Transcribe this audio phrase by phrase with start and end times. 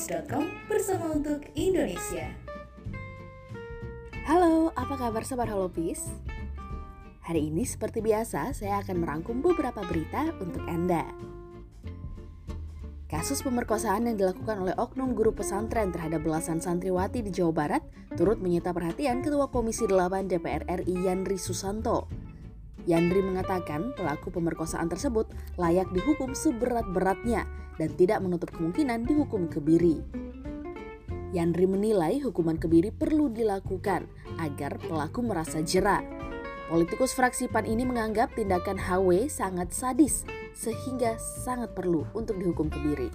[0.00, 2.32] holopis.com bersama untuk Indonesia.
[4.24, 6.08] Halo, apa kabar Sobat Holopis?
[7.20, 11.04] Hari ini seperti biasa saya akan merangkum beberapa berita untuk Anda.
[13.12, 17.82] Kasus pemerkosaan yang dilakukan oleh oknum guru pesantren terhadap belasan santriwati di Jawa Barat
[18.16, 22.08] turut menyita perhatian Ketua Komisi 8 DPR RI Yandri Susanto.
[22.88, 25.28] Yandri mengatakan pelaku pemerkosaan tersebut
[25.60, 27.44] layak dihukum seberat-beratnya
[27.76, 30.00] dan tidak menutup kemungkinan dihukum kebiri.
[31.30, 34.08] Yandri menilai hukuman kebiri perlu dilakukan
[34.42, 36.02] agar pelaku merasa jera.
[36.66, 43.10] Politikus fraksi PAN ini menganggap tindakan HW sangat sadis sehingga sangat perlu untuk dihukum kebiri.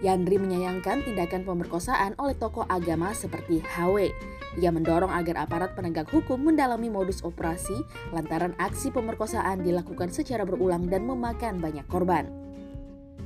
[0.00, 4.08] Yandri menyayangkan tindakan pemerkosaan oleh tokoh agama seperti HW.
[4.58, 10.90] Ia mendorong agar aparat penegak hukum mendalami modus operasi lantaran aksi pemerkosaan dilakukan secara berulang
[10.90, 12.26] dan memakan banyak korban.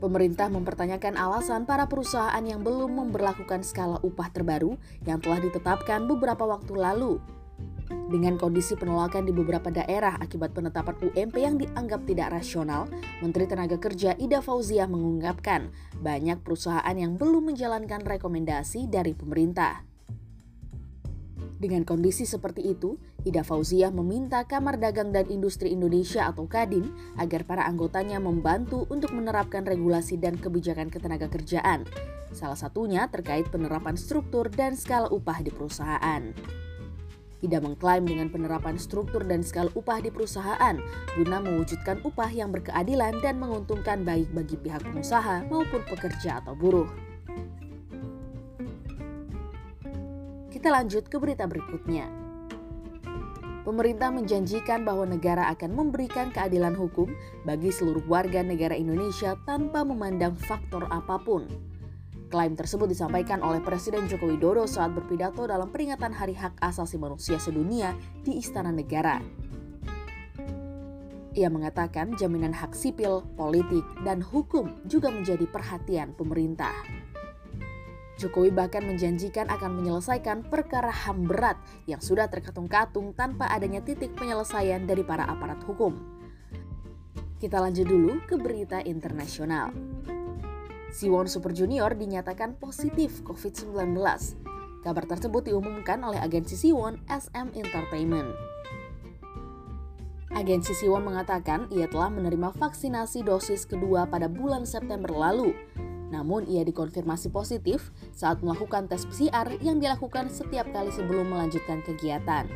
[0.00, 6.48] Pemerintah mempertanyakan alasan para perusahaan yang belum memperlakukan skala upah terbaru yang telah ditetapkan beberapa
[6.48, 7.20] waktu lalu.
[7.90, 12.88] Dengan kondisi penolakan di beberapa daerah akibat penetapan UMP yang dianggap tidak rasional,
[13.20, 15.68] Menteri Tenaga Kerja Ida Fauziah mengungkapkan
[16.00, 19.89] banyak perusahaan yang belum menjalankan rekomendasi dari pemerintah.
[21.60, 26.88] Dengan kondisi seperti itu, Ida Fauziah meminta Kamar Dagang dan Industri Indonesia atau Kadin
[27.20, 31.84] agar para anggotanya membantu untuk menerapkan regulasi dan kebijakan ketenaga kerjaan.
[32.32, 36.32] Salah satunya terkait penerapan struktur dan skala upah di perusahaan.
[37.44, 40.80] Ida mengklaim dengan penerapan struktur dan skala upah di perusahaan
[41.12, 47.09] guna mewujudkan upah yang berkeadilan dan menguntungkan baik bagi pihak pengusaha maupun pekerja atau buruh.
[50.60, 52.04] Kita lanjut ke berita berikutnya.
[53.64, 57.08] Pemerintah menjanjikan bahwa negara akan memberikan keadilan hukum
[57.48, 61.48] bagi seluruh warga negara Indonesia tanpa memandang faktor apa pun.
[62.28, 67.40] Klaim tersebut disampaikan oleh Presiden Joko Widodo saat berpidato dalam peringatan Hari Hak Asasi Manusia
[67.40, 69.16] Sedunia di Istana Negara.
[71.40, 76.76] Ia mengatakan jaminan hak sipil, politik, dan hukum juga menjadi perhatian pemerintah.
[78.20, 81.56] Jokowi bahkan menjanjikan akan menyelesaikan perkara HAM berat
[81.88, 85.96] yang sudah terkatung-katung tanpa adanya titik penyelesaian dari para aparat hukum.
[87.40, 89.72] Kita lanjut dulu ke berita internasional.
[90.92, 93.96] Siwon Super Junior dinyatakan positif COVID-19.
[94.84, 98.36] Kabar tersebut diumumkan oleh agensi Siwon SM Entertainment.
[100.30, 105.56] Agensi Siwon mengatakan ia telah menerima vaksinasi dosis kedua pada bulan September lalu.
[106.10, 112.50] Namun ia dikonfirmasi positif saat melakukan tes PCR yang dilakukan setiap kali sebelum melanjutkan kegiatan.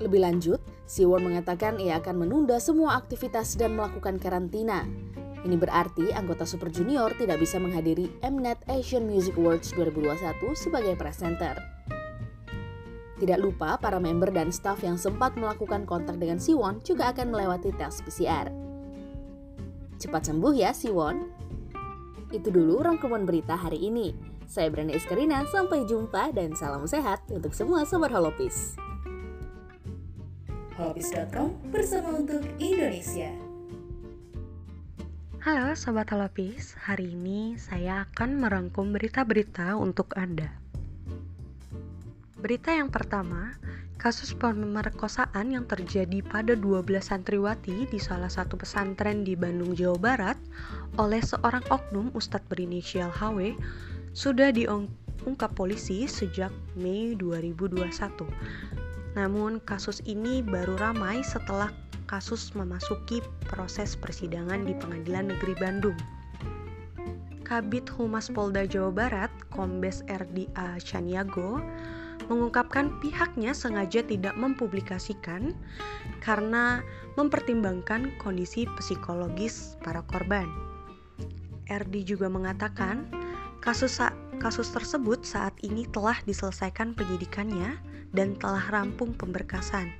[0.00, 4.82] Lebih lanjut, Siwon mengatakan ia akan menunda semua aktivitas dan melakukan karantina.
[5.42, 11.58] Ini berarti anggota Super Junior tidak bisa menghadiri Mnet Asian Music Awards 2021 sebagai presenter.
[13.22, 17.70] Tidak lupa, para member dan staf yang sempat melakukan kontak dengan Siwon juga akan melewati
[17.74, 18.50] tes PCR.
[20.02, 21.41] Cepat sembuh ya Siwon.
[22.32, 24.16] Itu dulu rangkuman berita hari ini.
[24.48, 28.72] Saya Brenda Iskarina, sampai jumpa dan salam sehat untuk semua Sobat Holopis.
[30.80, 33.28] Holopis.com bersama untuk Indonesia.
[35.44, 40.56] Halo Sobat Holopis, hari ini saya akan merangkum berita-berita untuk Anda.
[42.40, 43.52] Berita yang pertama,
[44.02, 50.38] kasus pemerkosaan yang terjadi pada 12 santriwati di salah satu pesantren di Bandung, Jawa Barat
[50.98, 53.54] oleh seorang oknum Ustadz berinisial HW
[54.10, 58.26] sudah diungkap polisi sejak Mei 2021.
[59.14, 61.70] Namun kasus ini baru ramai setelah
[62.10, 65.98] kasus memasuki proses persidangan di Pengadilan Negeri Bandung.
[67.46, 71.62] Kabit Humas Polda Jawa Barat, Kombes RDA Chaniago,
[72.32, 75.52] mengungkapkan pihaknya sengaja tidak mempublikasikan
[76.24, 76.80] karena
[77.20, 80.48] mempertimbangkan kondisi psikologis para korban.
[81.68, 83.04] RD juga mengatakan
[83.60, 84.00] kasus
[84.40, 87.76] kasus tersebut saat ini telah diselesaikan penyidikannya
[88.16, 89.92] dan telah rampung pemberkasan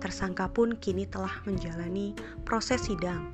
[0.00, 3.32] tersangka pun kini telah menjalani proses sidang.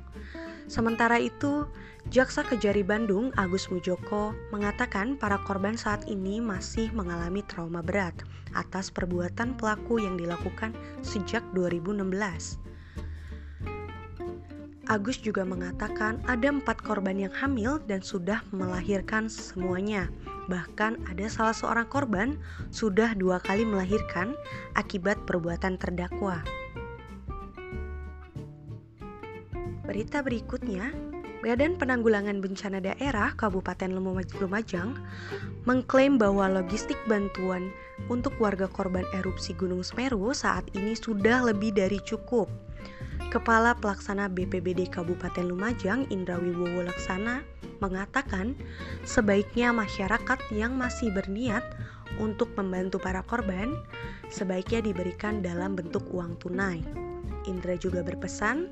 [0.71, 1.67] Sementara itu,
[2.11, 8.15] Jaksa Kejari Bandung Agus Mujoko mengatakan para korban saat ini masih mengalami trauma berat
[8.55, 12.59] atas perbuatan pelaku yang dilakukan sejak 2016.
[14.91, 20.11] Agus juga mengatakan ada empat korban yang hamil dan sudah melahirkan semuanya.
[20.51, 22.35] Bahkan ada salah seorang korban
[22.67, 24.35] sudah dua kali melahirkan
[24.75, 26.43] akibat perbuatan terdakwa.
[29.83, 30.95] Berita berikutnya,
[31.43, 33.91] Badan Penanggulangan Bencana Daerah Kabupaten
[34.39, 34.95] Lumajang
[35.67, 37.67] mengklaim bahwa logistik bantuan
[38.07, 42.47] untuk warga korban erupsi Gunung Semeru saat ini sudah lebih dari cukup.
[43.27, 47.43] Kepala Pelaksana BPBD Kabupaten Lumajang Indra Wibowo Laksana
[47.83, 48.55] mengatakan
[49.03, 51.67] sebaiknya masyarakat yang masih berniat
[52.23, 53.75] untuk membantu para korban
[54.31, 56.79] sebaiknya diberikan dalam bentuk uang tunai.
[57.43, 58.71] Indra juga berpesan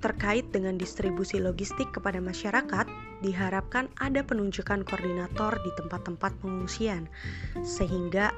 [0.00, 2.88] Terkait dengan distribusi logistik kepada masyarakat,
[3.20, 7.04] diharapkan ada penunjukan koordinator di tempat-tempat pengungsian,
[7.60, 8.32] sehingga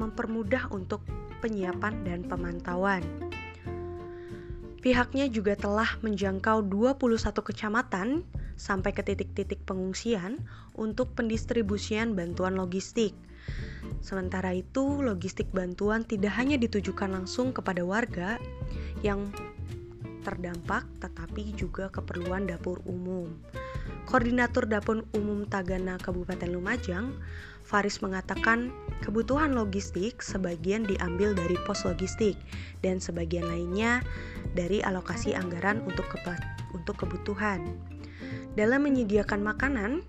[0.00, 1.04] mempermudah untuk
[1.44, 3.04] penyiapan dan pemantauan.
[4.80, 8.24] Pihaknya juga telah menjangkau 21 kecamatan
[8.56, 10.40] sampai ke titik-titik pengungsian
[10.76, 13.12] untuk pendistribusian bantuan logistik.
[14.00, 18.40] Sementara itu, logistik bantuan tidak hanya ditujukan langsung kepada warga
[19.04, 19.28] yang
[20.24, 23.28] terdampak tetapi juga keperluan dapur umum.
[24.04, 27.16] Koordinator Dapur Umum Tagana Kabupaten Lumajang,
[27.64, 28.68] Faris mengatakan
[29.00, 32.36] kebutuhan logistik sebagian diambil dari pos logistik
[32.84, 34.04] dan sebagian lainnya
[34.52, 36.04] dari alokasi anggaran untuk
[36.76, 37.64] untuk kebutuhan.
[38.56, 40.04] Dalam menyediakan makanan,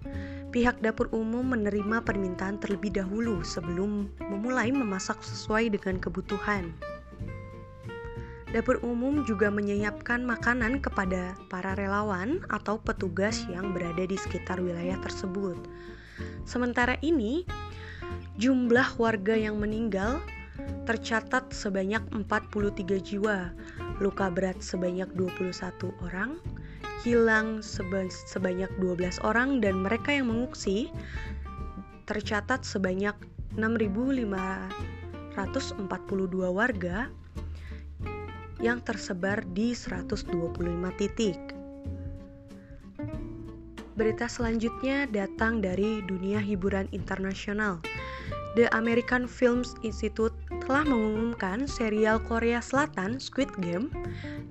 [0.52, 6.76] pihak dapur umum menerima permintaan terlebih dahulu sebelum memulai memasak sesuai dengan kebutuhan.
[8.56, 14.96] Dapur umum juga menyiapkan makanan kepada para relawan atau petugas yang berada di sekitar wilayah
[15.04, 15.60] tersebut.
[16.48, 17.44] Sementara ini,
[18.40, 20.24] jumlah warga yang meninggal
[20.88, 23.52] tercatat sebanyak 43 jiwa,
[24.00, 26.40] luka berat sebanyak 21 orang,
[27.04, 30.96] hilang seba sebanyak 12 orang dan mereka yang mengungsi
[32.08, 33.20] tercatat sebanyak
[33.60, 35.44] 6.542
[36.56, 37.12] warga
[38.60, 40.30] yang tersebar di 125
[41.00, 41.40] titik.
[43.96, 47.80] Berita selanjutnya datang dari dunia hiburan internasional.
[48.60, 53.92] The American Films Institute telah mengumumkan serial Korea Selatan Squid Game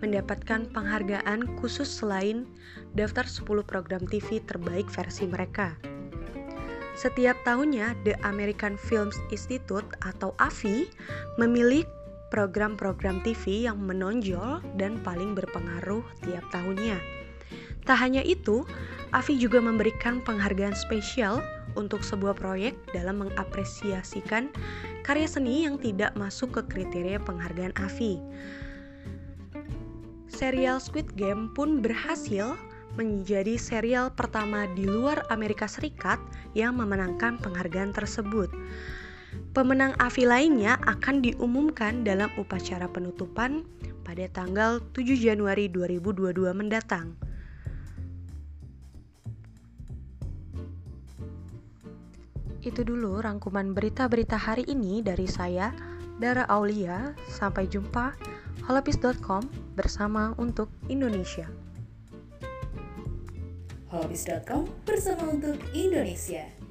[0.05, 2.45] mendapatkan penghargaan khusus selain
[2.93, 5.77] daftar 10 program TV terbaik versi mereka.
[6.95, 10.87] Setiap tahunnya, The American Films Institute atau AFI
[11.41, 11.83] memilih
[12.35, 16.99] program-program TV yang menonjol dan paling berpengaruh tiap tahunnya.
[17.87, 18.67] Tak hanya itu,
[19.15, 21.39] Avi juga memberikan penghargaan spesial
[21.79, 24.51] untuk sebuah proyek dalam mengapresiasikan
[25.07, 28.19] karya seni yang tidak masuk ke kriteria penghargaan Avi.
[30.27, 32.59] Serial Squid Game pun berhasil
[32.99, 36.19] menjadi serial pertama di luar Amerika Serikat
[36.59, 38.51] yang memenangkan penghargaan tersebut.
[39.55, 43.63] Pemenang AVI lainnya akan diumumkan dalam upacara penutupan
[44.03, 47.15] pada tanggal 7 Januari 2022 mendatang.
[52.67, 55.71] Itu dulu rangkuman berita-berita hari ini dari saya,
[56.19, 57.15] Dara Aulia.
[57.31, 58.11] Sampai jumpa
[58.67, 59.47] holopis.com
[59.79, 61.47] bersama untuk Indonesia.
[63.87, 66.64] holopis.com bersama untuk Indonesia.